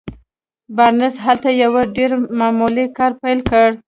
[0.75, 3.67] بارنس هلته يو ډېر معمولي کار پيل کړ.